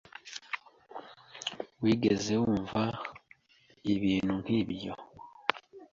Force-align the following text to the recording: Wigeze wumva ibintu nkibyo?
Wigeze 1.81 2.33
wumva 2.41 2.83
ibintu 3.93 4.33
nkibyo? 4.43 4.93